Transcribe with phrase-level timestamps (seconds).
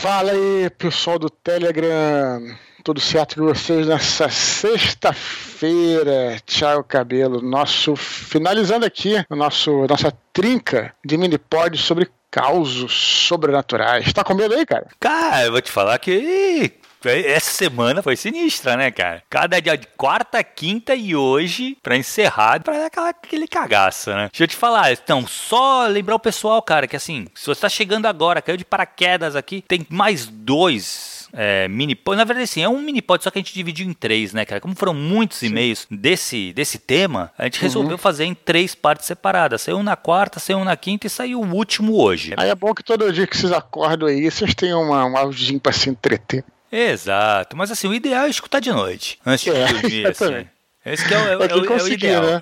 [0.00, 2.56] Fala aí, pessoal do Telegram.
[2.84, 6.36] Tudo certo com vocês nessa sexta-feira?
[6.46, 7.42] Tchau, Cabelo.
[7.42, 14.12] Nosso finalizando aqui o nosso nossa trinca de mini pod sobre causos sobrenaturais.
[14.12, 14.86] Tá com medo aí, cara?
[15.00, 16.72] Cara, eu vou te falar que
[17.04, 19.22] essa semana foi sinistra, né, cara?
[19.28, 24.28] Cada dia de quarta, quinta e hoje, pra encerrar, pra dar aquela, aquele cagaço, né?
[24.32, 27.68] Deixa eu te falar, então, só lembrar o pessoal, cara, que assim, se você tá
[27.68, 32.16] chegando agora, caiu de paraquedas aqui, tem mais dois é, mini pod.
[32.16, 34.44] Na verdade, assim, é um mini pod, só que a gente dividiu em três, né,
[34.44, 34.60] cara?
[34.60, 37.98] Como foram muitos e-mails desse, desse tema, a gente resolveu uhum.
[37.98, 39.62] fazer em três partes separadas.
[39.62, 42.34] Saiu na quarta, saiu na quinta e saiu o último hoje.
[42.36, 45.60] Aí é bom que todo dia que vocês acordam aí, vocês tenham uma, um audinho
[45.60, 46.44] pra se entreter.
[46.70, 50.46] Exato, mas assim, o ideal é escutar de noite, antes de é, dormir, assim.
[50.84, 52.22] Esse que é o, é, é, é o ideal.
[52.24, 52.40] Né?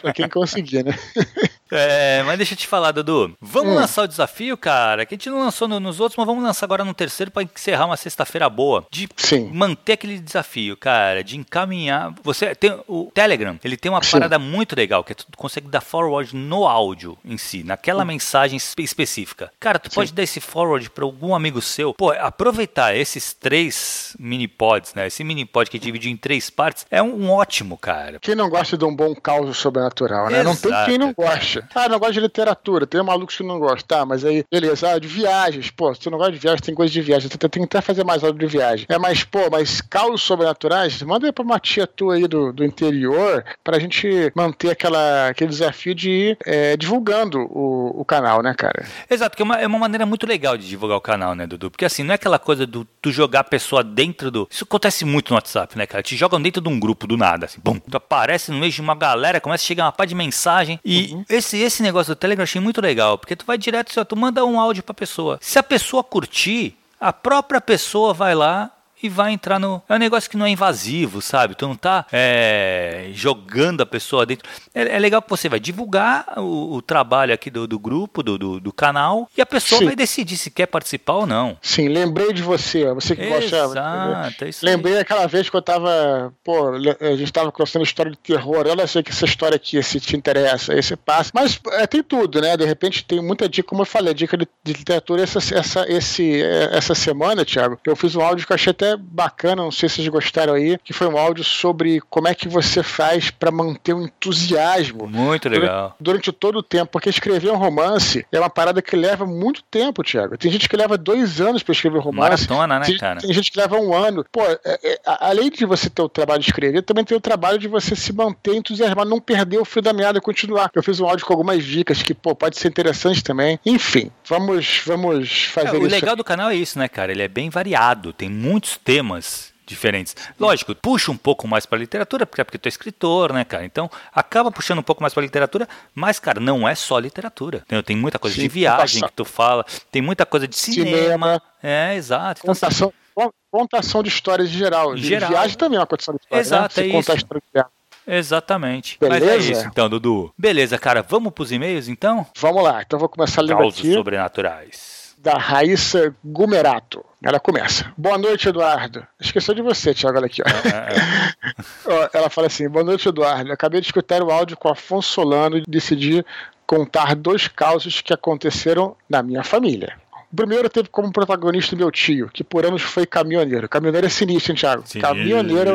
[0.00, 0.92] pra quem conseguir, né?
[1.70, 3.36] É, mas deixa eu te falar, Dudu.
[3.40, 3.76] Vamos hum.
[3.76, 6.66] lançar o desafio, cara, que a gente não lançou no, nos outros, mas vamos lançar
[6.66, 8.86] agora no terceiro para encerrar uma sexta-feira boa.
[8.90, 9.50] De Sim.
[9.52, 12.14] manter aquele desafio, cara, de encaminhar.
[12.22, 14.12] Você tem o Telegram, ele tem uma Sim.
[14.12, 18.06] parada muito legal, que é tu consegue dar forward no áudio em si, naquela hum.
[18.06, 19.50] mensagem específica.
[19.60, 19.94] Cara, tu Sim.
[19.94, 21.94] pode dar esse forward para algum amigo seu.
[21.94, 25.06] Pô, aproveitar esses três mini pods, né?
[25.06, 28.18] Esse mini pod que divide em três partes é um, um ótimo, cara.
[28.20, 30.40] Quem não gosta de um bom caos sobrenatural, né?
[30.40, 31.80] Exato, não tem quem não goste gosta.
[31.80, 32.86] Ah, não gosta de literatura.
[32.86, 33.98] Tem malucos que não gostam.
[33.98, 34.92] Tá, mas aí, beleza.
[34.92, 35.70] Ah, de viagens.
[35.70, 37.28] Pô, se tu não gosta de viagens, tem coisa de viagem.
[37.28, 38.86] Tem que até fazer mais aula de viagem.
[38.88, 42.64] É, mas, pô, mas causos sobrenaturais, manda aí pra uma tia tua aí do, do
[42.64, 48.54] interior pra gente manter aquela, aquele desafio de ir é, divulgando o, o canal, né,
[48.54, 48.86] cara?
[49.08, 51.70] Exato, que é uma, é uma maneira muito legal de divulgar o canal, né, Dudu?
[51.70, 54.48] Porque assim, não é aquela coisa do tu jogar a pessoa dentro do.
[54.50, 56.02] Isso acontece muito no WhatsApp, né, cara?
[56.02, 58.80] Te jogam dentro de um grupo do nada, assim, bum, tu aparece no meio de
[58.80, 60.78] uma galera, começa a chegar uma pá de mensagem.
[60.84, 61.24] E uhum.
[61.28, 64.04] esse esse, esse negócio do Telegram eu achei muito legal, porque tu vai direto, assim,
[64.04, 65.38] tu manda um áudio pra pessoa.
[65.40, 68.70] Se a pessoa curtir, a própria pessoa vai lá
[69.02, 69.82] e vai entrar no.
[69.88, 71.54] É um negócio que não é invasivo, sabe?
[71.54, 74.48] Tu não tá é, jogando a pessoa dentro.
[74.74, 78.38] É, é, legal que você vai divulgar o, o trabalho aqui do, do grupo, do,
[78.38, 79.86] do, do, canal, e a pessoa Sim.
[79.86, 81.56] vai decidir se quer participar ou não.
[81.62, 84.44] Sim, lembrei de você, você que Exato, gosta.
[84.44, 85.00] É isso lembrei aí.
[85.00, 86.32] aquela vez que eu tava.
[86.44, 88.66] Pô, a gente tava contando história de terror.
[88.66, 91.30] Eu não sei que essa história aqui, se te interessa, aí você passa.
[91.34, 92.56] Mas é, tem tudo, né?
[92.56, 96.42] De repente tem muita dica, como eu falei, dica de, de literatura essa, essa, esse,
[96.42, 97.78] é, essa semana, Thiago.
[97.86, 100.54] Eu fiz um áudio que eu achei até até bacana, não sei se vocês gostaram
[100.54, 105.06] aí, que foi um áudio sobre como é que você faz para manter o entusiasmo.
[105.06, 105.96] Muito legal.
[106.00, 109.62] Durante, durante, todo o tempo, porque escrever um romance é uma parada que leva muito
[109.64, 110.38] tempo, Thiago.
[110.38, 112.48] Tem gente que leva dois anos para escrever um romance.
[112.48, 113.20] Maratona, né, tem, cara?
[113.20, 114.24] Tem gente que leva um ano.
[114.30, 117.58] Pô, é, é, além de você ter o trabalho de escrever, também tem o trabalho
[117.58, 120.70] de você se manter entusiasmado, não perder o fio da meada e continuar.
[120.74, 123.58] Eu fiz um áudio com algumas dicas que, pô, pode ser interessante também.
[123.64, 125.86] Enfim, vamos, vamos fazer é, o isso.
[125.86, 127.12] O legal do canal é isso, né, cara?
[127.12, 130.16] Ele é bem variado, tem muitos temas diferentes.
[130.40, 133.64] Lógico, puxa um pouco mais para literatura, porque é porque tu é escritor, né, cara?
[133.64, 137.62] Então, acaba puxando um pouco mais para literatura, mas, cara, não é só literatura.
[137.68, 140.96] Tem, tem muita coisa Sim, de viagem que tu fala, tem muita coisa de cinema.
[140.96, 141.42] cinema.
[141.62, 142.40] É, exato.
[142.42, 144.96] Então, contação, assim, contação de histórias em geral.
[144.96, 145.30] Geral.
[145.30, 146.86] Viagem também é uma contação de história, Exato, né?
[146.88, 147.24] É contar isso.
[147.24, 147.72] história de viagem.
[148.10, 148.96] Exatamente.
[148.98, 149.26] Beleza?
[149.26, 150.32] Mas é isso então, Dudu.
[150.38, 151.02] Beleza, cara.
[151.06, 152.26] Vamos pros e-mails então?
[152.38, 152.80] Vamos lá.
[152.80, 153.92] Então vou começar lendo Causos aqui.
[153.92, 157.04] sobrenaturais da Raíssa Gumerato.
[157.22, 157.92] Ela começa.
[157.96, 159.04] Boa noite, Eduardo.
[159.20, 160.40] Esqueceu de você, Tiago, olha aqui.
[160.42, 160.48] Ó.
[160.48, 162.10] É, é.
[162.16, 163.52] Ela fala assim: Boa noite, Eduardo.
[163.52, 166.24] Acabei de escutar o áudio com Afonso Solano e decidi
[166.66, 169.96] contar dois causos que aconteceram na minha família.
[170.30, 173.66] O primeiro teve como protagonista meu tio, que por anos foi caminhoneiro.
[173.68, 174.86] Caminhoneiro é sinistro, hein, Thiago?
[174.86, 175.00] Sinistro.
[175.00, 175.70] Caminhoneiro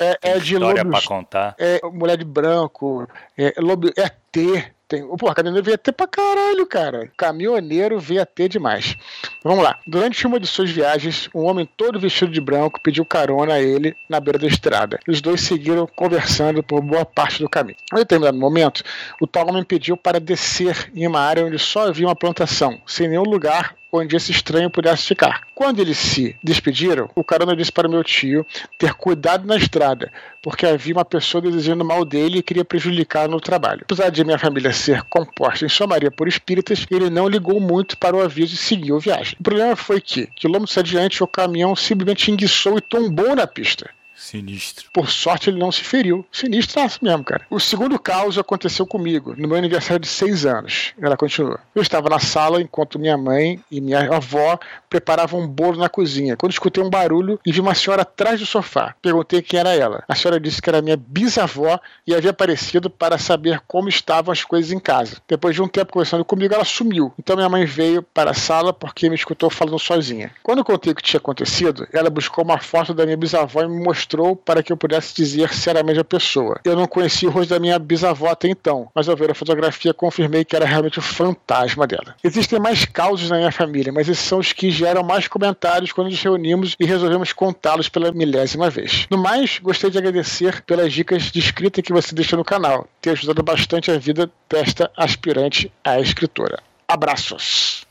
[0.00, 0.82] é, é, é de lobos.
[0.82, 1.54] Pra contar.
[1.58, 7.10] É mulher de branco, é, lobo, é T, tem, pô, caminhoneiro VAT pra caralho, cara.
[7.16, 8.94] Caminhoneiro VAT demais.
[9.42, 9.78] Vamos lá.
[9.86, 13.96] Durante uma de suas viagens, um homem todo vestido de branco pediu carona a ele
[14.06, 14.98] na beira da estrada.
[15.08, 17.78] Os dois seguiram conversando por boa parte do caminho.
[17.90, 18.82] Em determinado momento,
[19.18, 23.08] o tal homem pediu para descer em uma área onde só havia uma plantação, sem
[23.08, 25.42] nenhum lugar onde esse estranho pudesse ficar.
[25.54, 28.46] Quando eles se despediram, o carona disse para meu tio
[28.78, 30.10] ter cuidado na estrada,
[30.40, 33.82] porque havia uma pessoa desejando mal dele e queria prejudicar no trabalho.
[33.82, 37.98] Apesar de minha família ser composta em sua maioria por espíritas, ele não ligou muito
[37.98, 39.36] para o aviso e seguiu a viagem.
[39.38, 43.90] O problema foi que, quilômetros adiante, o caminhão simplesmente enguiçou e tombou na pista.
[44.22, 44.88] Sinistro.
[44.92, 46.24] Por sorte, ele não se feriu.
[46.30, 47.44] Sinistro mesmo, cara.
[47.50, 50.94] O segundo caos aconteceu comigo, no meu aniversário de seis anos.
[51.00, 51.58] Ela continua.
[51.74, 54.58] Eu estava na sala enquanto minha mãe e minha avó
[54.88, 58.46] preparavam um bolo na cozinha, quando escutei um barulho e vi uma senhora atrás do
[58.46, 58.94] sofá.
[59.02, 60.04] Perguntei quem era ela.
[60.08, 64.44] A senhora disse que era minha bisavó e havia aparecido para saber como estavam as
[64.44, 65.16] coisas em casa.
[65.26, 67.12] Depois de um tempo conversando comigo, ela sumiu.
[67.18, 70.30] Então minha mãe veio para a sala porque me escutou falando sozinha.
[70.42, 73.82] Quando contei o que tinha acontecido, ela buscou uma foto da minha bisavó e me
[73.82, 76.60] mostrou para que eu pudesse dizer se era a mesma pessoa.
[76.64, 79.94] Eu não conhecia o rosto da minha bisavó até então, mas ao ver a fotografia
[79.94, 82.14] confirmei que era realmente o fantasma dela.
[82.22, 86.10] Existem mais causos na minha família, mas esses são os que geram mais comentários quando
[86.10, 89.06] nos reunimos e resolvemos contá-los pela milésima vez.
[89.10, 92.88] No mais, gostei de agradecer pelas dicas de escrita que você deixa no canal.
[93.00, 96.62] Tem ajudado bastante a vida desta aspirante à escritora.
[96.88, 97.86] Abraços!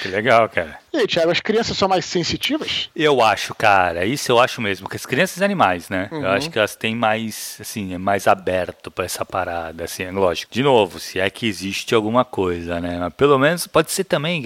[0.00, 0.78] Que legal, cara.
[0.92, 2.88] E aí, Thiago, as crianças são mais sensitivas?
[2.94, 4.04] Eu acho, cara.
[4.04, 4.88] Isso eu acho mesmo.
[4.88, 6.08] Que as crianças e animais, né?
[6.10, 6.22] Uhum.
[6.22, 10.10] Eu acho que elas têm mais, assim, é mais aberto para essa parada, assim, é
[10.10, 10.52] lógico.
[10.52, 12.98] De novo, se é que existe alguma coisa, né?
[12.98, 14.40] Mas pelo menos pode ser também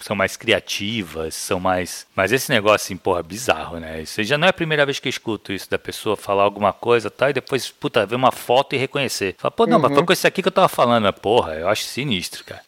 [0.00, 2.06] são mais criativas, são mais.
[2.14, 4.02] Mas esse negócio, assim, porra, bizarro, né?
[4.02, 6.72] Isso já não é a primeira vez que eu escuto isso da pessoa falar alguma
[6.72, 9.34] coisa tal, e depois, puta, ver uma foto e reconhecer.
[9.38, 9.82] Fala, pô, não, uhum.
[9.82, 11.04] mas foi com esse aqui que eu tava falando.
[11.04, 12.60] Mas, porra, eu acho sinistro, cara.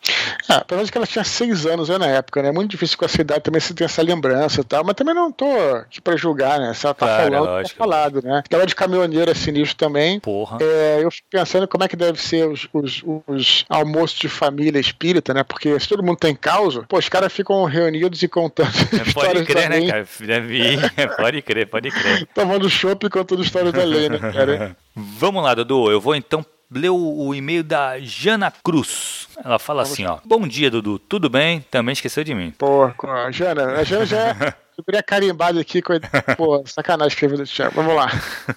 [0.49, 2.49] Ah, pelo menos que ela tinha seis anos né, na época, né?
[2.49, 5.15] É muito difícil com a cidade também se ter essa lembrança e tal, mas também
[5.15, 5.47] não tô
[5.77, 6.75] aqui pra julgar, né?
[6.75, 7.79] Se ela tá claro, falando, lógico.
[7.79, 8.43] tá falado, né?
[8.51, 10.21] Ela de caminhoneira é sinistro também.
[10.21, 10.59] Porra.
[10.61, 14.81] É, eu fico pensando como é que deve ser os, os, os almoços de família
[14.81, 15.43] espírita, né?
[15.43, 19.45] Porque se todo mundo tem causa, pô, os caras ficam reunidos e contando é, Pode
[19.45, 20.07] crer, né, cara?
[20.53, 21.17] Ir.
[21.17, 22.27] pode crer, pode crer.
[22.35, 24.77] Tomando chopp e contando histórias da lei, né, cara?
[24.95, 25.91] Vamos lá, Dudu.
[25.91, 29.29] Eu vou então leu o e-mail da Jana Cruz.
[29.45, 30.19] Ela fala assim, ó.
[30.25, 30.99] Bom dia, Dudu.
[30.99, 31.61] Tudo bem?
[31.71, 32.53] Também esqueceu de mim.
[32.57, 32.91] Pô,
[33.31, 34.35] Jana, a Jana já
[34.77, 35.95] ficaria carimbado aqui com.
[36.37, 37.75] Pô, sacanagem do Thiago.
[37.75, 38.11] Vamos lá.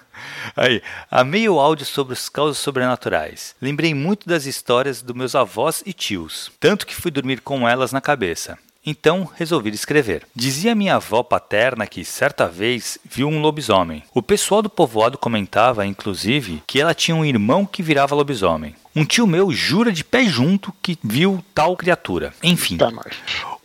[0.56, 3.54] Aí, amei o áudio sobre os causos sobrenaturais.
[3.60, 7.92] Lembrei muito das histórias dos meus avós e tios, tanto que fui dormir com elas
[7.92, 8.58] na cabeça.
[8.86, 10.26] Então resolvi escrever.
[10.32, 14.04] Dizia minha avó paterna que certa vez viu um lobisomem.
[14.14, 18.76] O pessoal do povoado comentava, inclusive, que ela tinha um irmão que virava lobisomem.
[18.94, 22.32] Um tio meu jura de pé junto que viu tal criatura.
[22.42, 22.76] Enfim.
[22.76, 22.92] Tá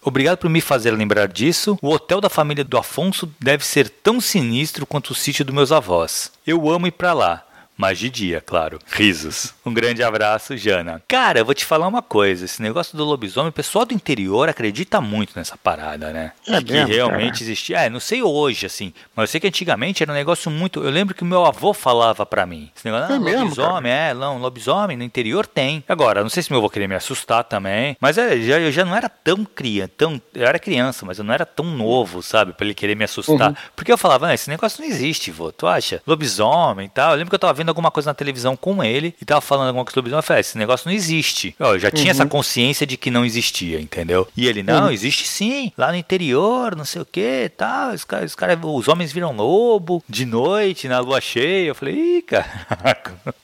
[0.03, 1.77] Obrigado por me fazer lembrar disso.
[1.79, 5.71] O hotel da família do Afonso deve ser tão sinistro quanto o sítio dos meus
[5.71, 6.31] avós.
[6.45, 7.45] Eu amo ir para lá
[7.81, 8.77] mas de dia, claro.
[8.91, 9.55] Risos.
[9.65, 11.01] Um grande abraço, Jana.
[11.07, 12.45] Cara, eu vou te falar uma coisa.
[12.45, 16.31] Esse negócio do lobisomem, o pessoal do interior acredita muito nessa parada, né?
[16.47, 17.43] É que mesmo, realmente cara.
[17.43, 17.79] existia.
[17.79, 18.93] É, não sei hoje, assim.
[19.15, 20.83] Mas eu sei que antigamente era um negócio muito.
[20.83, 22.69] Eu lembro que o meu avô falava para mim.
[22.75, 24.11] Esse negócio, ah, é mesmo, lobisomem, cara?
[24.11, 25.83] é, não, lobisomem no interior tem.
[25.89, 27.97] Agora, não sei se meu avô queria me assustar também.
[27.99, 29.91] Mas é, já, eu já não era tão criança.
[29.97, 32.53] Tão, eu era criança, mas eu não era tão novo, sabe?
[32.53, 33.49] Pra ele querer me assustar.
[33.49, 33.55] Uhum.
[33.75, 35.51] Porque eu falava, ah, esse negócio não existe, vô.
[35.51, 35.99] Tu acha?
[36.05, 37.13] Lobisomem e tal.
[37.13, 39.67] Eu lembro que eu tava vendo alguma coisa na televisão com ele e tava falando
[39.67, 40.19] alguma coisa sobre lobisomem.
[40.19, 41.55] Eu falei, ah, esse negócio não existe.
[41.59, 42.11] Eu já tinha uhum.
[42.11, 44.27] essa consciência de que não existia, entendeu?
[44.35, 44.91] E ele, não, uhum.
[44.91, 45.71] existe sim.
[45.77, 47.93] Lá no interior, não sei o que tal.
[47.93, 51.69] Os, caras, os, cara, os homens viram lobo de noite, na lua cheia.
[51.69, 52.45] Eu falei, ih, cara.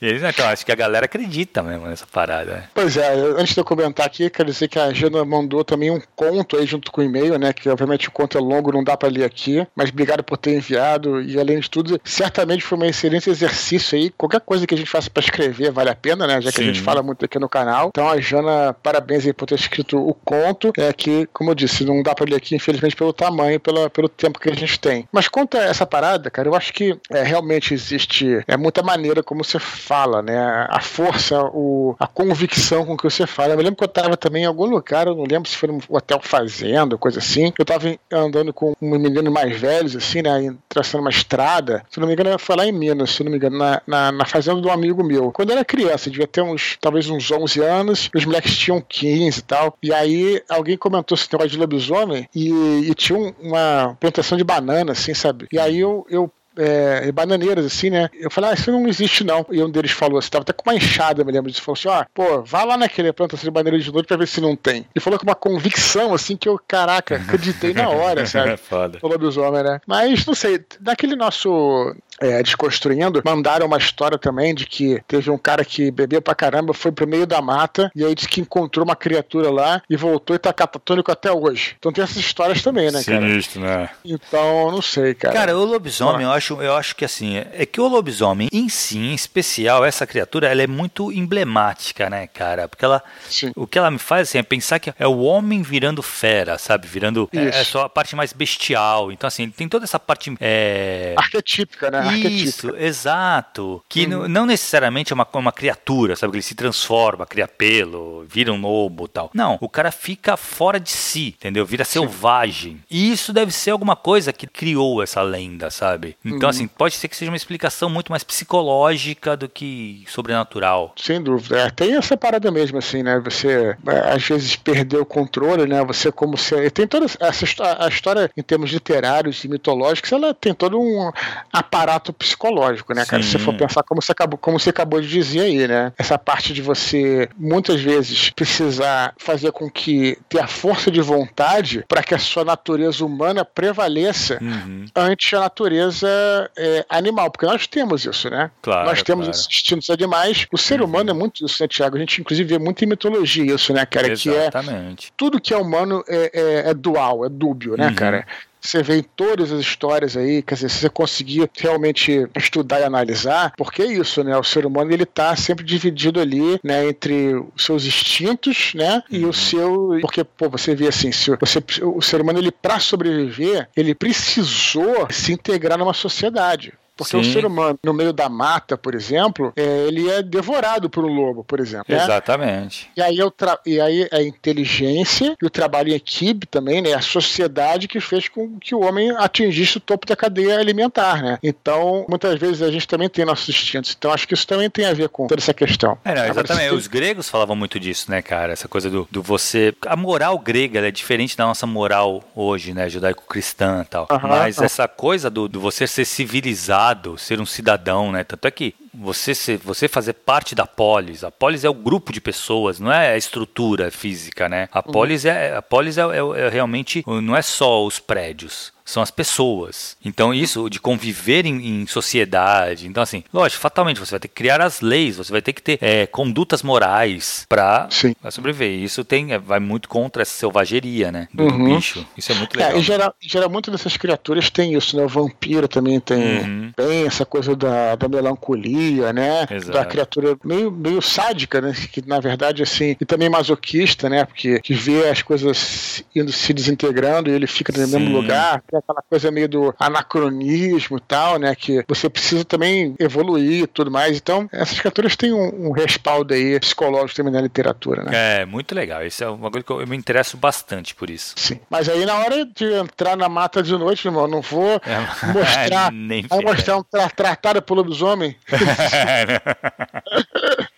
[0.00, 2.52] e eles, então, acho que a galera acredita mesmo nessa parada.
[2.52, 2.64] Né?
[2.74, 6.00] Pois é, antes de eu comentar aqui, quero dizer que a Jana mandou também um
[6.14, 7.52] conto aí junto com o e-mail, né?
[7.52, 9.66] Que obviamente o conto é longo, não dá para ler aqui.
[9.74, 11.20] Mas obrigado por ter enviado.
[11.22, 14.10] E além de tudo, certamente foi um excelente exercício aí.
[14.18, 16.40] Qualquer coisa que a gente faça para escrever vale a pena, né?
[16.40, 16.64] Já que Sim.
[16.64, 17.88] a gente fala muito aqui no canal.
[17.88, 20.72] Então, a Jana, parabéns aí por ter escrito o conto.
[20.76, 24.08] É que, como eu disse, não dá para ler aqui, infelizmente, pelo tamanho, pela, pelo
[24.08, 25.08] tempo que a gente tem.
[25.12, 29.22] Mas quanto a essa parada, cara, eu acho que é, realmente existe é muita maneira
[29.22, 30.66] como você fala, né?
[30.68, 33.52] A força, o, a convicção com que você fala.
[33.52, 35.68] Eu me lembro que eu tava também em algum lugar, eu não lembro se foi
[35.68, 37.52] no hotel fazenda, coisa assim.
[37.58, 40.54] Eu tava andando com um menino mais velhos, assim, né?
[40.68, 41.84] Traçando uma estrada.
[41.90, 44.24] Se não me engano, foi lá em Minas, se não me engano, na, na, na
[44.24, 45.32] fazenda de um amigo meu.
[45.32, 49.38] Quando eu era criança, devia ter uns, talvez uns 11 anos, os moleques tinham 15
[49.38, 49.76] e tal.
[49.82, 52.50] E aí alguém comentou esse negócio de lobisomem e,
[52.88, 55.46] e tinha uma plantação de banana, assim, sabe?
[55.52, 58.10] E aí eu, eu é, bananeiras, assim, né?
[58.12, 59.46] Eu falei, ah, isso não existe não.
[59.50, 61.62] E um deles falou assim, tava até com uma enxada, me lembro disso.
[61.62, 64.26] Falou assim, ó, ah, pô, vá lá naquele plantação de bananeira de noite pra ver
[64.26, 64.84] se não tem.
[64.94, 68.50] E falou com uma convicção, assim, que eu, caraca, acreditei na hora, sabe?
[68.50, 68.98] É foda.
[69.00, 69.80] O lobisomem, né?
[69.86, 75.38] Mas, não sei, daquele nosso é, desconstruindo, mandaram uma história também de que teve um
[75.38, 78.84] cara que bebeu pra caramba, foi pro meio da mata e aí disse que encontrou
[78.84, 81.76] uma criatura lá e voltou e tá catatônico até hoje.
[81.78, 83.20] Então tem essas histórias também, né, cara?
[83.20, 83.88] Sinistro, né?
[84.04, 85.34] Então, não sei, cara.
[85.34, 88.98] Cara, o lobisomem, eu acho, eu acho que assim, é que o lobisomem em si,
[88.98, 92.68] em especial, essa criatura, ela é muito emblemática, né, cara?
[92.68, 93.52] Porque ela, Sim.
[93.54, 96.86] o que ela me faz assim, é pensar que é o homem virando fera, sabe?
[96.86, 99.12] Virando, é, é, só a parte mais bestial.
[99.12, 100.34] Então, assim, tem toda essa parte...
[100.40, 101.14] É...
[101.16, 102.07] Arquetípica, né?
[102.16, 103.82] Isso, exato.
[103.88, 104.28] Que uhum.
[104.28, 106.32] não necessariamente é uma, uma criatura, sabe?
[106.32, 109.30] Que ele se transforma, cria pelo, vira um lobo tal.
[109.34, 111.64] Não, o cara fica fora de si, entendeu?
[111.64, 112.80] Vira selvagem.
[112.90, 116.16] E isso deve ser alguma coisa que criou essa lenda, sabe?
[116.24, 116.48] Então, uhum.
[116.48, 120.92] assim, pode ser que seja uma explicação muito mais psicológica do que sobrenatural.
[120.96, 121.58] Sem dúvida.
[121.58, 123.20] É, tem essa parada mesmo, assim, né?
[123.24, 125.84] Você é, às vezes perdeu o controle, né?
[125.84, 126.70] Você como se.
[126.70, 127.46] Tem toda essa
[127.78, 131.10] a história em termos literários e mitológicos, ela tem todo um
[131.52, 133.22] aparato psicológico, né, cara?
[133.22, 135.92] Se você for pensar como você acabou, como você acabou de dizer aí, né?
[135.98, 141.84] Essa parte de você muitas vezes precisar fazer com que ter a força de vontade
[141.88, 144.86] para que a sua natureza humana prevaleça uhum.
[144.94, 146.08] ante a natureza
[146.56, 148.50] é, animal, porque nós temos isso, né?
[148.62, 149.38] Claro, nós temos claro.
[149.38, 150.46] esses instintos animais.
[150.52, 150.86] O ser uhum.
[150.86, 151.96] humano é muito isso, né, Tiago?
[151.96, 154.10] A gente inclusive vê muito em mitologia isso, né, cara?
[154.12, 155.06] Exatamente.
[155.06, 157.94] Que é tudo que é humano é, é, é dual, é dúbio, né, uhum.
[157.94, 158.26] cara?
[158.60, 162.84] Você vê em todas as histórias aí, quer dizer, se você conseguir realmente estudar e
[162.84, 164.36] analisar, porque é isso, né?
[164.36, 169.24] O ser humano ele tá sempre dividido ali, né, entre os seus instintos, né, e
[169.24, 169.32] o uhum.
[169.32, 173.94] seu, porque pô, você vê assim, se você o ser humano ele para sobreviver, ele
[173.94, 176.72] precisou se integrar numa sociedade.
[176.98, 177.20] Porque Sim.
[177.20, 181.14] o ser humano, no meio da mata, por exemplo, é, ele é devorado por um
[181.14, 181.86] lobo, por exemplo.
[181.88, 182.02] Né?
[182.02, 182.90] Exatamente.
[182.96, 183.32] E aí, eu
[183.64, 186.92] e aí a inteligência e o trabalho em equipe também, né?
[186.94, 191.38] A sociedade que fez com que o homem atingisse o topo da cadeia alimentar, né?
[191.40, 193.94] Então, muitas vezes a gente também tem nossos instintos.
[193.96, 195.96] Então, acho que isso também tem a ver com toda essa questão.
[196.04, 196.66] É, não, exatamente.
[196.66, 198.52] Agora, Os gregos falavam muito disso, né, cara?
[198.52, 199.72] Essa coisa do, do você.
[199.86, 202.88] A moral grega é diferente da nossa moral hoje, né?
[202.88, 204.08] Judaico-cristã e tal.
[204.22, 208.24] Mas essa coisa do, do você ser civilizado ser um cidadão, né?
[208.24, 212.12] Tanto é que você, ser, você fazer parte da polis, a polis é o grupo
[212.12, 214.68] de pessoas, não é a estrutura física, né?
[214.72, 214.92] A uhum.
[214.92, 219.10] polis, é, a polis é, é, é realmente, não é só os prédios são as
[219.10, 219.96] pessoas.
[220.02, 222.86] Então, isso de conviver em, em, sociedade.
[222.86, 225.60] Então, assim, lógico, fatalmente você vai ter que criar as leis, você vai ter que
[225.60, 227.86] ter é, condutas morais para
[228.30, 228.82] sobreviver.
[228.82, 231.28] Isso tem, é, vai muito contra essa selvageria, né?
[231.34, 231.76] Do, uhum.
[231.76, 232.06] bicho.
[232.16, 232.76] Isso é muito é, legal.
[232.76, 235.04] É, em, geral, em geral, muitas dessas criaturas tem isso, né?
[235.04, 236.72] O vampiro também tem, uhum.
[236.74, 239.46] tem essa coisa da, da melancolia, né?
[239.50, 239.72] Exato.
[239.72, 241.74] Da criatura meio, meio sádica, né?
[241.92, 244.24] Que na verdade, assim, e também masoquista, né?
[244.24, 247.98] Porque que vê as coisas indo se desintegrando e ele fica no Sim.
[247.98, 251.54] mesmo lugar aquela coisa meio do anacronismo e tal, né?
[251.54, 254.16] Que você precisa também evoluir e tudo mais.
[254.16, 258.10] Então, essas criaturas têm um, um, respaldo aí psicológico também na literatura, né?
[258.40, 259.04] É, muito legal.
[259.04, 261.34] Isso é uma coisa que eu, eu, me interesso bastante por isso.
[261.36, 261.60] Sim.
[261.68, 264.98] Mas aí na hora de entrar na mata de noite, irmão, não vou é,
[265.32, 265.92] mostrar.
[265.92, 268.36] Nem vou mostrar um tra tratado pelo lobisomem.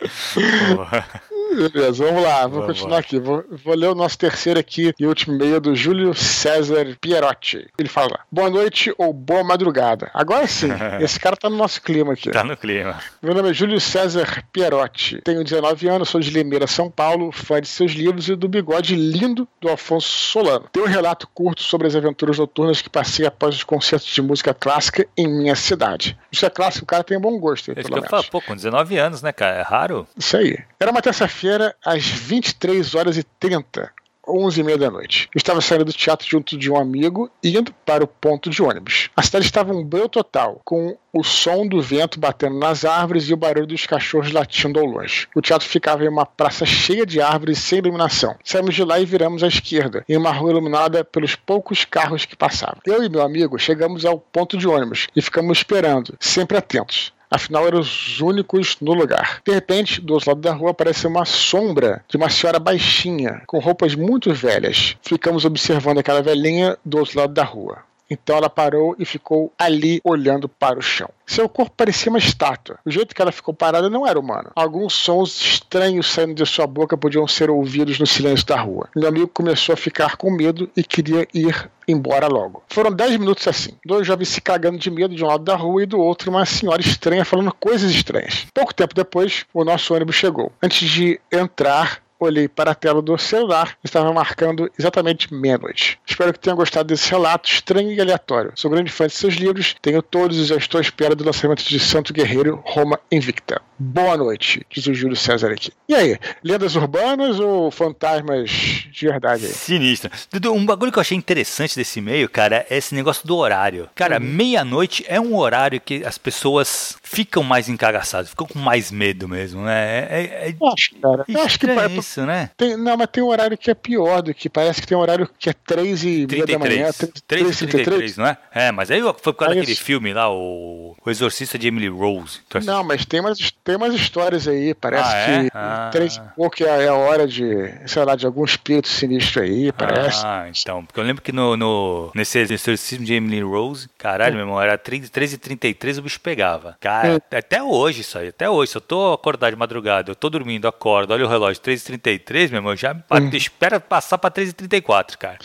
[1.51, 3.01] Beleza, vamos lá, vou vamos continuar lá.
[3.01, 3.19] aqui.
[3.19, 7.69] Vou, vou, ler o nosso terceiro aqui e último e-mail do Júlio César Pierotti.
[7.79, 10.11] Ele fala: Boa noite ou boa madrugada.
[10.15, 10.69] Agora sim,
[11.01, 12.31] esse cara tá no nosso clima aqui.
[12.31, 12.99] Tá no clima.
[13.23, 15.21] Meu nome é Júlio César Pierotti.
[15.23, 18.95] Tenho 19 anos, sou de Limeira, São Paulo, fã de seus livros e do bigode
[18.95, 20.67] lindo do Afonso Solano.
[20.73, 24.55] Tenho um relato curto sobre as aventuras noturnas que passei após os concertos de música
[24.55, 26.17] clássica em minha cidade.
[26.33, 27.71] Música clássica, o cara tem bom gosto.
[27.71, 29.57] Aí, que eu falo, pô, com 19 anos, né, cara?
[29.57, 30.07] É raro?
[30.17, 30.59] Isso aí.
[30.79, 31.40] Era uma terça-feira,
[31.85, 33.93] às 23 horas e 30
[34.31, 35.29] 11 e meia da noite.
[35.35, 39.11] Eu estava saindo do teatro junto de um amigo indo para o ponto de ônibus.
[39.17, 43.33] A cidade estava um breu total, com o som do vento batendo nas árvores e
[43.33, 45.27] o barulho dos cachorros latindo ao longe.
[45.35, 48.37] O teatro ficava em uma praça cheia de árvores sem iluminação.
[48.45, 52.37] Saímos de lá e viramos à esquerda, em uma rua iluminada pelos poucos carros que
[52.37, 52.79] passavam.
[52.87, 57.13] Eu e meu amigo chegamos ao ponto de ônibus e ficamos esperando, sempre atentos.
[57.31, 59.41] Afinal, eram os únicos no lugar.
[59.47, 63.61] De repente, do outro lado da rua aparece uma sombra de uma senhora baixinha, com
[63.61, 64.97] roupas muito velhas.
[65.01, 67.79] Ficamos observando aquela velhinha do outro lado da rua.
[68.11, 71.09] Então ela parou e ficou ali olhando para o chão.
[71.27, 72.79] Seu corpo parecia uma estátua.
[72.85, 74.51] O jeito que ela ficou parada não era humano.
[74.57, 78.89] Alguns sons estranhos saindo de sua boca podiam ser ouvidos no silêncio da rua.
[78.97, 82.65] Meu amigo começou a ficar com medo e queria ir embora logo.
[82.69, 83.73] Foram dez minutos assim.
[83.85, 86.45] Dois jovens se cagando de medo de um lado da rua e do outro uma
[86.45, 88.47] senhora estranha falando coisas estranhas.
[88.53, 90.51] Pouco tempo depois, o nosso ônibus chegou.
[90.61, 95.99] Antes de entrar, olhei para a tela do celular e estava marcando exatamente meia-noite.
[96.07, 98.53] Espero que tenham gostado desse relato estranho e aleatório.
[98.55, 101.65] Sou grande fã de seus livros, tenho todos e já estou à espera do lançamento
[101.65, 103.63] de Santo Guerreiro Roma Invicta.
[103.79, 105.73] Boa noite, diz o Júlio César aqui.
[105.89, 109.53] E aí, lendas urbanas ou fantasmas de verdade aí?
[109.53, 110.11] Sinistro.
[110.31, 113.89] Dudu, um bagulho que eu achei interessante desse e-mail, cara, é esse negócio do horário.
[113.95, 114.27] Cara, uhum.
[114.27, 119.63] meia-noite é um horário que as pessoas ficam mais encagaçadas, ficam com mais medo mesmo,
[119.63, 119.75] né?
[119.75, 121.25] É, é, é eu acho, cara.
[121.29, 122.51] Eu acho que é isso, né?
[122.57, 125.01] Tem, não, mas tem um horário que é pior do que parece que tem um
[125.01, 126.91] horário que é 3 e meia da manhã.
[127.27, 128.39] 3 e 33, não é?
[128.55, 132.41] É, mas aí foi por causa daquele filme lá, o, o Exorcista de Emily Rose.
[132.47, 135.43] Então, não, mas tem umas, tem umas histórias aí, parece ah, é?
[135.43, 135.91] que ah.
[135.93, 139.73] três e pouco é, é a hora de, sei lá, de algum espírito sinistro aí,
[139.73, 140.25] parece.
[140.25, 144.45] Ah, então, porque eu lembro que no, no nesse exorcismo de Emily Rose, caralho, meu
[144.45, 146.77] irmão, era 13h33 o bicho pegava.
[147.03, 147.37] Cara, é.
[147.39, 150.69] até hoje isso aí, até hoje, se eu tô acordado de madrugada, eu tô dormindo,
[150.69, 153.31] acordo, olha o relógio, 13h33, meu irmão, já hum.
[153.33, 155.39] espera passar pra 13h34, cara.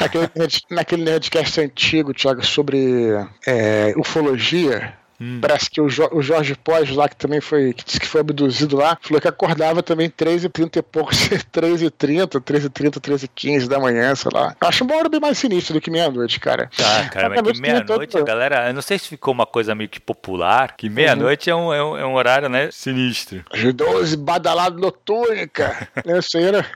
[0.00, 0.30] naquele,
[0.70, 3.12] naquele Nerdcast antigo, Thiago, sobre
[3.46, 5.38] é, ufologia, Hum.
[5.40, 8.22] Parece que o, jo o Jorge Pós lá, que também foi, que disse que foi
[8.22, 14.32] abduzido lá, falou que acordava também 13h30 e pouco, 13h30, 13h30, 13h15 da manhã, sei
[14.34, 14.56] lá.
[14.60, 16.68] Eu acho uma hora bem mais sinistra do que meia-noite, cara.
[16.76, 19.88] Tá, cara, mas que meia-noite, a galera, eu não sei se ficou uma coisa meio
[19.88, 21.58] que popular, que meia-noite uhum.
[21.58, 23.44] é, um, é, um, é um horário, né, sinistro.
[23.52, 25.88] As 12 badalado noturno, cara.
[26.18, 26.66] Isso aí era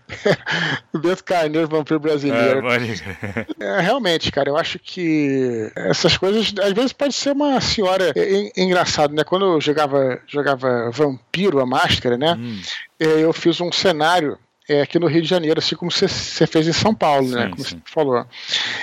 [0.94, 2.62] dentro carneiro vampiro brasileiro.
[2.70, 8.12] É, é, realmente, cara, eu acho que essas coisas, às vezes pode ser uma senhora
[8.56, 9.24] engraçado, né?
[9.24, 12.34] Quando eu jogava, jogava Vampiro, a máscara, né?
[12.38, 12.60] Hum.
[12.98, 14.38] Eh, eu fiz um cenário
[14.68, 17.28] é, aqui no Rio de Janeiro, assim como você, fez em São Paulo, né?
[17.28, 17.50] sim, né?
[17.50, 18.26] Como você falou.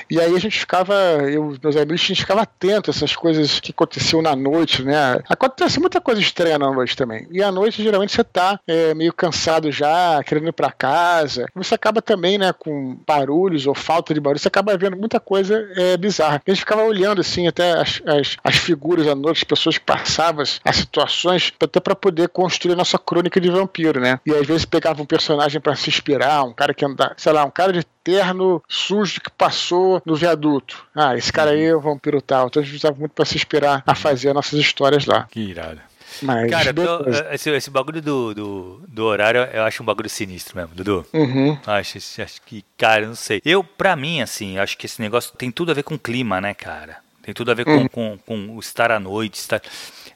[0.10, 0.94] E aí a gente ficava,
[1.30, 5.20] eu meus amigos, a gente ficava atento a essas coisas que aconteciam na noite, né?
[5.30, 7.28] Acontece muita coisa estranha na noite também.
[7.32, 11.46] E à noite, geralmente, você tá é, meio cansado já, querendo ir para casa.
[11.56, 15.68] Você acaba também, né, com barulhos ou falta de barulho, você acaba vendo muita coisa
[15.75, 16.42] é, bizarra.
[16.46, 19.86] A gente ficava olhando, assim, até as, as, as figuras à noite, as pessoas que
[19.86, 24.20] passavam, as situações, até para poder construir a nossa crônica de vampiro, né?
[24.25, 27.34] E às vezes pegava um personagem para para se inspirar, um cara que anda, sei
[27.34, 30.86] lá, um cara de terno sujo que passou no viaduto.
[30.96, 32.48] Ah, esse cara aí é o vampiro tal.
[32.48, 35.27] Então a gente usava muito para se inspirar a fazer nossas histórias lá.
[35.32, 35.82] Que irado.
[36.22, 40.56] Mas cara, tô, esse, esse bagulho do, do, do, horário eu acho um bagulho sinistro
[40.56, 41.03] mesmo, Dudu.
[41.12, 41.58] Uhum.
[41.65, 43.42] Acho, acho que, cara, não sei.
[43.44, 46.53] Eu, pra mim, assim, acho que esse negócio tem tudo a ver com clima, né,
[46.53, 46.98] cara?
[47.24, 47.88] Tem tudo a ver uhum.
[47.88, 49.60] com, com, com, estar à noite, estar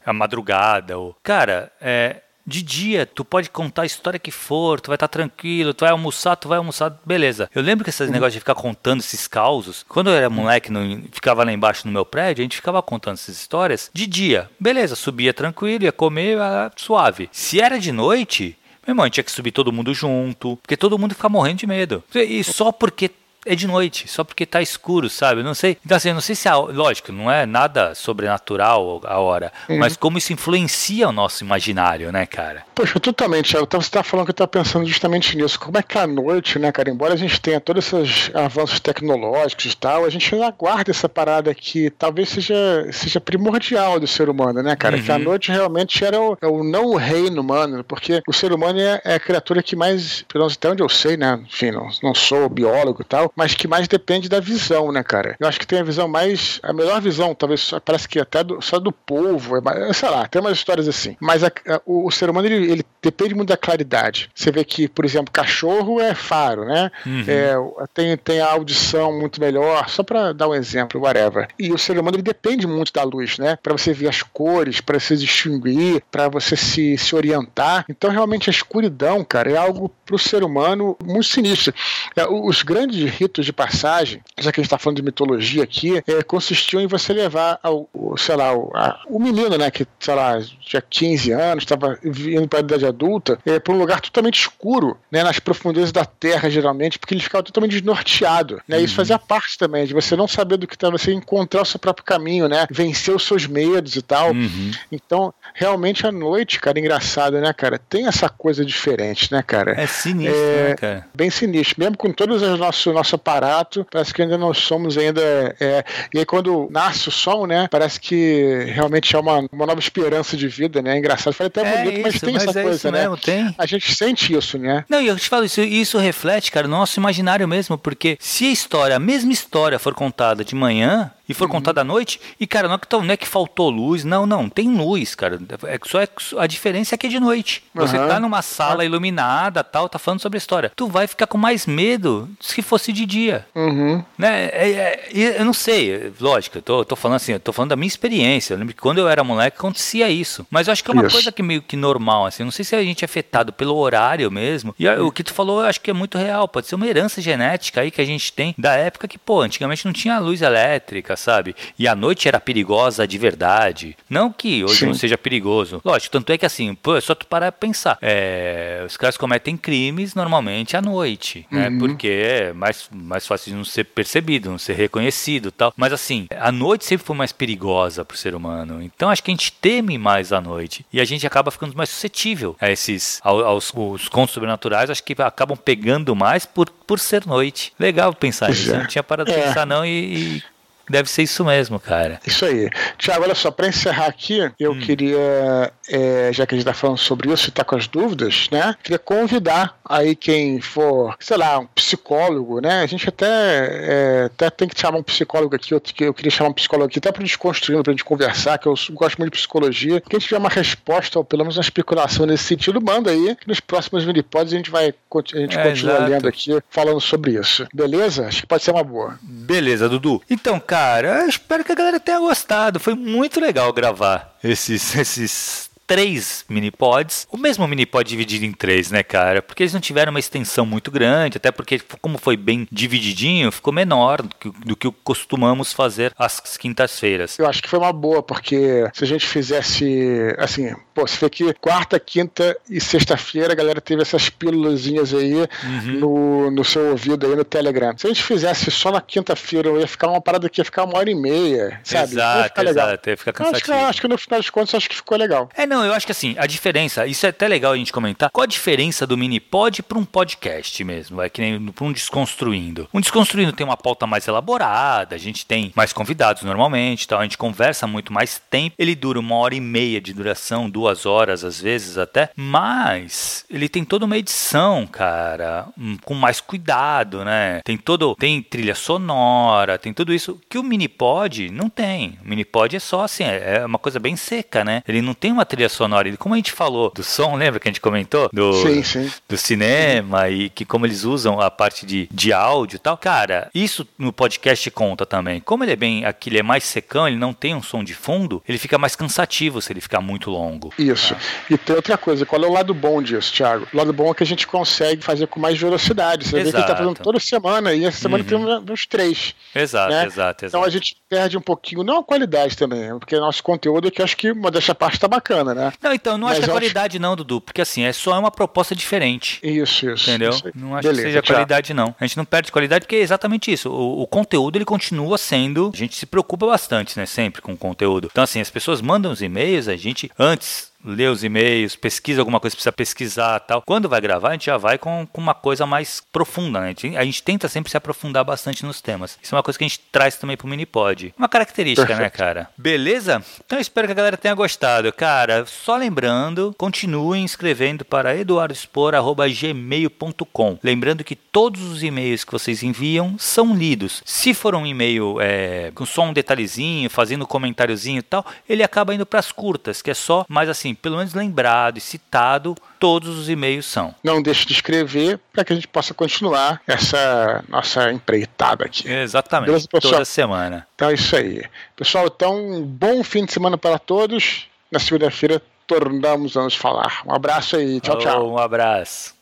[0.05, 0.99] à madrugada.
[0.99, 1.15] Ou...
[1.23, 5.11] Cara, é, de dia, tu pode contar a história que for, tu vai estar tá
[5.11, 7.49] tranquilo, tu vai almoçar, tu vai almoçar, beleza.
[7.53, 11.03] Eu lembro que esses negócios de ficar contando esses causos, quando eu era moleque, no,
[11.11, 14.49] ficava lá embaixo no meu prédio, a gente ficava contando essas histórias de dia.
[14.57, 17.27] Beleza, subia tranquilo, ia comer, ia, suave.
[17.33, 20.77] Se era de noite, meu irmão, a gente tinha que subir todo mundo junto, porque
[20.77, 22.01] todo mundo ficava morrendo de medo.
[22.15, 23.11] E só porque
[23.47, 25.43] é de noite, só porque tá escuro, sabe?
[25.43, 25.77] Não sei.
[25.85, 29.79] Então, assim, não sei se, a, lógico, não é nada sobrenatural a hora, uhum.
[29.79, 32.63] mas como isso influencia o nosso imaginário, né, cara?
[32.75, 33.65] Poxa, totalmente, Thiago.
[33.65, 35.59] Então, você tá falando que eu tô pensando justamente nisso.
[35.59, 39.65] Como é que a noite, né, cara, embora a gente tenha todos esses avanços tecnológicos
[39.65, 44.61] e tal, a gente aguarda essa parada que talvez seja, seja primordial do ser humano,
[44.61, 44.97] né, cara?
[44.97, 45.03] Uhum.
[45.03, 48.51] Que a noite realmente era o, é o não o reino humano, porque o ser
[48.51, 51.71] humano é, é a criatura que mais, pelo menos até onde eu sei, né, enfim,
[51.71, 55.35] não, não sou biólogo e tal, mas que mais depende da visão, né, cara?
[55.39, 56.59] Eu acho que tem a visão mais.
[56.63, 60.41] A melhor visão, talvez parece que até do, só do povo, é, sei lá, tem
[60.41, 61.15] umas histórias assim.
[61.19, 64.31] Mas a, a, o, o, ser humano, ele, ele, depende muito da claridade.
[64.33, 66.89] Você vê que, por exemplo, cachorro é faro, né?
[67.05, 67.25] Uhum.
[67.27, 67.55] É,
[67.93, 71.47] tem, tem a audição muito melhor, só para dar um exemplo, whatever.
[71.59, 73.55] E o ser humano, ele depende muito da luz, né?
[73.61, 77.85] Para você ver as cores, para se distinguir, para você se, se orientar.
[77.87, 81.71] Então, realmente, a escuridão, cara, é algo para o ser humano muito sinistro.
[82.15, 86.01] É, os grandes ritos de passagem, já que a gente está falando de mitologia aqui,
[86.07, 90.15] é, consistiu em você levar ao, sei lá, o, a, o menino, né, que, sei
[90.15, 94.39] lá, tinha 15 anos, estava indo para a idade adulta, é, para um lugar totalmente
[94.39, 98.83] escuro, né, nas profundezas da terra, geralmente, porque ele ficava totalmente desnorteado, né, uhum.
[98.83, 101.79] isso fazia parte também de você não saber do que estava, você encontrar o seu
[101.79, 104.31] próprio caminho, né, vencer os seus medos e tal.
[104.31, 104.71] Uhum.
[104.91, 109.79] Então, realmente, a noite, cara, engraçado, né, cara, tem essa coisa diferente, né, cara?
[109.79, 111.07] É sinistro, é, né, cara?
[111.13, 115.21] Bem sinistro, mesmo com todos os nossos nosso aparato, parece que ainda não somos ainda.
[115.59, 117.67] É, e aí quando nasce o som, né?
[117.69, 120.95] Parece que realmente é uma, uma nova esperança de vida, né?
[120.95, 121.33] É engraçado.
[121.33, 123.01] Falei até é bonito, isso, mas tem mas essa é coisa, né?
[123.01, 123.55] Mesmo, tem.
[123.57, 124.85] A gente sente isso, né?
[124.89, 128.45] Não, e eu te falo, isso, isso reflete, cara, o nosso imaginário mesmo, porque se
[128.45, 131.51] a história, a mesma história for contada de manhã, e for uhum.
[131.51, 134.47] contada à noite, e cara, não é, que, não é que faltou luz, não, não,
[134.47, 135.39] tem luz, cara.
[135.65, 137.63] É, só é, a diferença é que é de noite.
[137.73, 138.07] Você uhum.
[138.07, 140.71] tá numa sala iluminada, tal, tá falando sobre a história.
[140.75, 143.45] Tu vai ficar com mais medo se fosse de dia.
[143.55, 144.03] Uhum.
[144.17, 144.45] Né?
[144.45, 144.69] É,
[145.13, 147.87] é, eu não sei, lógico, eu tô, tô falando assim, eu tô falando da minha
[147.87, 148.53] experiência.
[148.53, 150.45] Eu lembro que quando eu era moleque acontecia isso.
[150.49, 151.15] Mas eu acho que é uma isso.
[151.15, 152.43] coisa que meio que normal, assim.
[152.43, 154.75] Não sei se a gente é afetado pelo horário mesmo.
[154.79, 156.47] E o que tu falou, eu acho que é muito real.
[156.47, 159.85] Pode ser uma herança genética aí que a gente tem da época que, pô, antigamente
[159.85, 161.55] não tinha luz elétrica, sabe?
[161.77, 163.95] E a noite era perigosa de verdade.
[164.09, 164.85] Não que hoje Sim.
[164.87, 165.81] não seja perigoso.
[165.83, 167.97] Lógico, tanto é que assim, pô, é só tu parar pra pensar.
[168.01, 171.69] É, os caras cometem crimes normalmente à noite, né?
[171.69, 171.79] Uhum.
[171.79, 175.73] Porque é mais, mais fácil de não ser percebido, não ser reconhecido tal.
[175.75, 178.81] Mas assim, a noite sempre foi mais perigosa pro ser humano.
[178.81, 180.85] Então acho que a gente teme mais a noite.
[180.91, 184.89] E a gente acaba ficando mais suscetível a esses, aos, aos contos sobrenaturais.
[184.89, 187.73] Acho que acabam pegando mais por, por ser noite.
[187.79, 188.73] Legal pensar nisso.
[188.73, 188.77] É.
[188.77, 189.47] Não tinha parado de é.
[189.47, 190.43] pensar não e, e
[190.89, 192.19] Deve ser isso mesmo, cara.
[192.25, 192.69] Isso aí.
[192.97, 194.79] Tiago, olha só, para encerrar aqui, eu hum.
[194.79, 198.47] queria, é, já que a gente está falando sobre isso e está com as dúvidas,
[198.51, 198.75] né?
[198.83, 202.81] Queria convidar aí quem for, sei lá, um psicólogo, né?
[202.81, 206.49] A gente até, é, até tem que chamar um psicólogo aqui, eu, eu queria chamar
[206.49, 209.37] um psicólogo aqui até para desconstruir, para a gente conversar, que eu gosto muito de
[209.37, 210.01] psicologia.
[210.01, 213.59] Quem tiver uma resposta, ou pelo menos uma especulação nesse sentido, manda aí, que nos
[213.59, 216.11] próximos minipods a gente vai a gente é, continua exato.
[216.11, 217.65] lendo aqui, falando sobre isso.
[217.73, 218.27] Beleza?
[218.27, 219.17] Acho que pode ser uma boa.
[219.21, 220.21] Beleza, Dudu.
[220.29, 222.79] Então, cara, cara, eu espero que a galera tenha gostado.
[222.79, 227.25] Foi muito legal gravar esses, esses três mini-pods.
[227.31, 229.41] O mesmo mini-pod dividido em três, né, cara?
[229.41, 233.71] Porque eles não tiveram uma extensão muito grande, até porque, como foi bem divididinho, ficou
[233.71, 237.39] menor do que, do que costumamos fazer às quintas-feiras.
[237.39, 241.29] Eu acho que foi uma boa, porque se a gente fizesse, assim, pô, você vê
[241.29, 245.99] que quarta, quinta e sexta-feira a galera teve essas pílulazinhas aí uhum.
[245.99, 247.97] no, no seu ouvido aí no Telegram.
[247.97, 250.97] Se a gente fizesse só na quinta-feira, ia ficar uma parada que ia ficar uma
[250.97, 252.13] hora e meia, sabe?
[252.13, 252.87] Exato, ia ficar legal.
[252.87, 253.57] exato, ia ficar cansativo.
[253.57, 255.49] Acho que, acho que no final das contas, acho que ficou legal.
[255.55, 257.93] É, não, não, eu acho que assim, a diferença, isso é até legal a gente
[257.93, 258.31] comentar.
[258.31, 261.21] Qual a diferença do mini pod para um podcast mesmo?
[261.21, 262.89] É que nem para um desconstruindo.
[262.93, 267.23] Um desconstruindo tem uma pauta mais elaborada, a gente tem mais convidados normalmente, tal, a
[267.23, 268.75] gente conversa muito mais tempo.
[268.77, 273.69] Ele dura uma hora e meia de duração, duas horas às vezes até, mas ele
[273.69, 277.61] tem toda uma edição, cara, hum, com mais cuidado, né?
[277.63, 282.17] Tem todo, tem trilha sonora, tem tudo isso que o mini pod não tem.
[282.23, 284.81] O mini pod é só assim, é, é uma coisa bem seca, né?
[284.87, 286.09] Ele não tem uma trilha trilha sonora.
[286.09, 288.29] E como a gente falou do som, lembra que a gente comentou?
[288.33, 289.11] Do, sim, sim.
[289.27, 292.97] do cinema e que como eles usam a parte de, de áudio e tal.
[292.97, 295.39] Cara, isso no podcast conta também.
[295.39, 297.93] Como ele é bem, aqui ele é mais secão, ele não tem um som de
[297.93, 300.73] fundo, ele fica mais cansativo se ele ficar muito longo.
[300.77, 301.13] Isso.
[301.13, 301.21] Tá?
[301.49, 303.67] E tem outra coisa, qual é o lado bom disso, Thiago?
[303.73, 306.27] O lado bom é que a gente consegue fazer com mais velocidade.
[306.27, 306.45] Você exato.
[306.45, 308.63] vê que ele tá fazendo toda semana e essa semana uhum.
[308.63, 309.35] tem uns três.
[309.53, 310.05] Exato, né?
[310.05, 310.45] exato, exato.
[310.45, 314.15] Então a gente perde um pouquinho, não a qualidade também, porque nosso conteúdo aqui acho
[314.15, 315.73] que uma dessa parte tá bacana, né?
[315.81, 317.01] Não, então, não acho que é qualidade acho...
[317.01, 319.39] não, Dudu, porque assim, é só uma proposta diferente.
[319.43, 320.09] Isso, isso.
[320.09, 320.29] Entendeu?
[320.29, 321.95] Isso não acho Beleza, que seja qualidade não.
[321.99, 323.69] A gente não perde qualidade porque é exatamente isso.
[323.69, 327.57] O, o, conteúdo ele continua sendo, a gente se preocupa bastante, né, sempre com o
[327.57, 328.09] conteúdo.
[328.11, 332.39] Então assim, as pessoas mandam os e-mails, a gente antes lê os e-mails, pesquisa alguma
[332.39, 333.61] coisa que precisa pesquisar tal.
[333.65, 336.67] Quando vai gravar, a gente já vai com, com uma coisa mais profunda, né?
[336.67, 339.17] A gente, a gente, tenta sempre se aprofundar bastante nos temas.
[339.21, 341.13] Isso é uma coisa que a gente traz também pro Minipod.
[341.17, 342.13] Uma característica, né, Perfeito.
[342.13, 342.49] né, cara?
[342.57, 343.21] Beleza?
[343.45, 344.93] Então eu espero que a galera tenha gostado.
[344.93, 350.59] Cara, só lembrando, continuem escrevendo para eduardospor.gmail.com.
[350.63, 354.01] Lembrando que todos os e-mails que vocês enviam são lidos.
[354.05, 358.63] Se for um e-mail é, com só um detalhezinho, fazendo um comentáriozinho e tal, ele
[358.63, 362.55] acaba indo para as curtas, que é só mais assim, pelo menos lembrado e citado,
[362.79, 363.93] todos os e-mails são.
[364.03, 368.89] Não deixe de escrever para que a gente possa continuar essa nossa empreitada aqui.
[368.89, 369.47] Exatamente.
[369.47, 370.67] Beleza, Toda semana.
[370.75, 371.43] Então é isso aí.
[371.75, 374.47] Pessoal, então, um bom fim de semana para todos.
[374.71, 377.01] Na segunda-feira tornamos a nos falar.
[377.05, 377.79] Um abraço aí.
[377.81, 378.31] Tchau, tchau.
[378.31, 379.15] Um abraço.